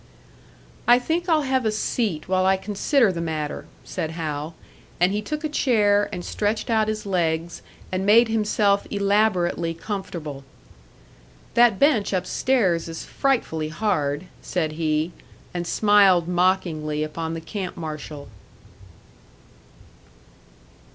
[0.87, 4.55] "I think I'll have a seat while I consider the matter," said Hal;
[4.99, 10.43] and he took a chair, and stretched out his legs, and made himself elaborately comfortable.
[11.53, 15.11] "That bench upstairs is frightfully hard," said he,
[15.53, 18.27] and smiled mockingly upon the camp marshal.